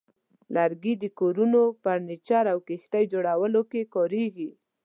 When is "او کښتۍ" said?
2.53-3.03